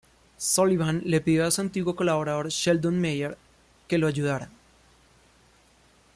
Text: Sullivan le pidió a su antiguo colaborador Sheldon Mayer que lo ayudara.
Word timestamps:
Sullivan 0.39 1.03
le 1.05 1.21
pidió 1.21 1.45
a 1.45 1.51
su 1.51 1.61
antiguo 1.61 1.95
colaborador 1.95 2.49
Sheldon 2.49 2.99
Mayer 2.99 3.37
que 3.87 3.99
lo 3.99 4.07
ayudara. 4.07 4.49